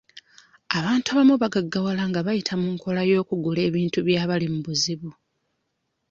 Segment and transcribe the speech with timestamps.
[0.77, 5.09] Abantu abamu bagaggawala nga bayita mu nkola y'okugula ebintu by'abali mu buzibu.